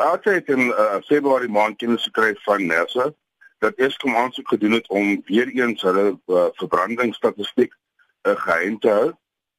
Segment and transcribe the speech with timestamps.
[0.00, 3.12] Altyd het in uh, Februarie maand kennis gekry van NERSA
[3.58, 7.74] dat Eskom aansoek gedoen het om weer eens hulle uh, verbrandingsstatistiek
[8.22, 9.12] uh, geheim te hou.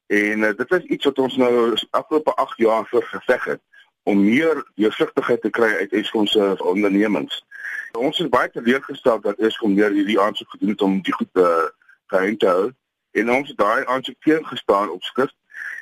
[0.05, 3.61] En uh, dit is iets wat ons nou afgelope 8 jaar vir geveg het
[4.03, 7.43] om meer deursigtigheid te kry uit Eskom se ondernemings.
[7.91, 11.69] Ons is baie teleurgestel dat Eskom weer hierdie aansoek gedoen het om die goed uh,
[12.05, 12.71] geheim te hou
[13.11, 15.37] en ons het daai aansoek teen gestaan op skrift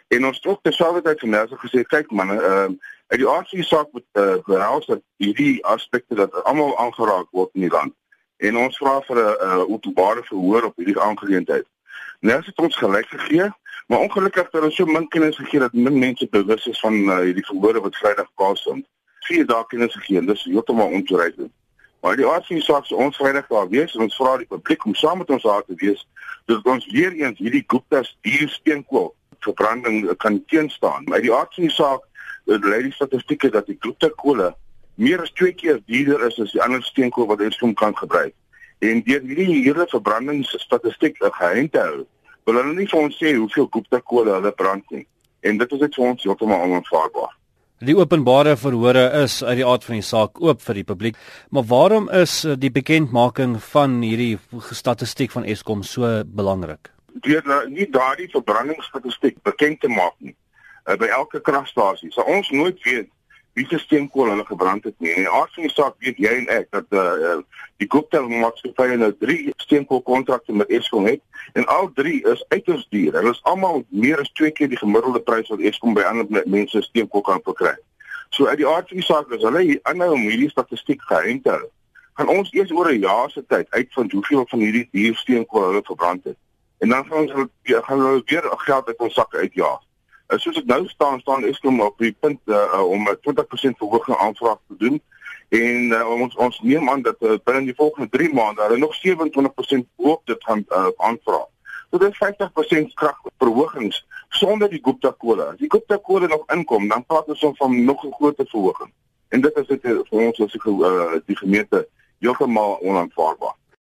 [0.10, 3.50] en ons het ook terselfdertyd vir mense gesê kyk man ehm uh, uit die aard
[3.50, 7.74] van die saak moet uh, behels dat hierdie aspekte dat almal aangeraak word in die
[7.74, 7.94] land
[8.40, 11.66] en ons vra vir 'n uh, openbare verhoor op hierdie aangeleentheid.
[12.20, 13.50] Nou het ons gelyk gegee,
[13.88, 17.18] maar ongelukkig het hulle so min kennis gegee dat min mense bewus is van uh,
[17.18, 18.86] hierdie verhore wat Vrydag plaasvind.
[19.20, 21.52] Vier dae kennis gegee, dis heeltemal ontoereikend.
[22.02, 24.48] Maar die aard van die saak is ons Vrydag daar wees en ons vra die
[24.48, 26.08] publiek om saam met ons daar te wees
[26.46, 31.08] sodat ons weer eens hierdie Gupta's diersteenkool verbranding kan teenstaan.
[31.14, 32.06] Uit die aard van die saak
[32.46, 34.54] lei die statistieke dat die Gupta kole
[35.00, 38.34] meer as 2 keer duurder is as die ander steenkool wat Eskom kan gebruik.
[38.80, 42.06] En deur hierdie hele verbrandingsstatistiek geheim te hou,
[42.48, 45.06] wil hulle nie vir ons sê hoeveel Gupta kole hulle brand nie.
[45.44, 47.36] En dit is net vir ons heeltemal onaanvaarbaar.
[47.80, 51.20] Die openbare verhore is uit die aard van die saak oop vir die publiek,
[51.56, 54.36] maar waarom is eh, die bekendmaking van hierdie
[54.76, 56.92] statistiek van Eskom so belangrik?
[57.26, 60.36] Deur nie daardie verbrandingsstatistiek bekend te maak nie
[60.86, 63.10] uh, by elke kragstasie, sal ons nooit weet
[63.58, 65.12] wie se steenkool hulle gebrand het nie.
[65.14, 67.40] En die aard van die saak weet jy en ek dat uh,
[67.82, 71.24] die Gupta maatskappye nou 3 steenkoolkontrakte met Eskom het
[71.60, 73.18] en al 3 is uiters duur.
[73.18, 76.82] Hulle is almal meer as 2 keer die gemiddelde prys wat Eskom by ander mense
[76.88, 77.76] steenkool kan verkry.
[78.30, 81.56] So uit die aard van die saak is hulle aanhou om hierdie statistiek geheim te
[81.58, 81.68] hou.
[82.20, 85.84] Gaan ons eers oor 'n jaar se tyd uitvind hoeveel van hierdie duur steenkool hulle
[85.84, 86.38] verbrand het.
[86.80, 87.32] En dan gaan ons
[87.66, 89.80] gaan hulle weer geld uit ons sakke uitjaag.
[90.28, 94.18] Uh, soos dit nou staan, staan Eskom op die punt uh, om 'n 20% verhoging
[94.18, 95.02] aanvraag te doen
[95.50, 98.96] en uh, ons ons neem aan dat uh, binne die volgende 3 maande hulle nog
[98.96, 101.48] 27% hoop dit gaan uh, aanvra.
[101.90, 105.44] So dit is 50% kragverhogings sonder die Gupta kole.
[105.44, 108.92] As die Gupta kole nog inkom, dan praat ons van nog 'n groter verhoging.
[109.28, 111.88] En dit is dit vir ons as ek uh, die gemeente
[112.20, 113.56] heeltemal onaanvaarbaar.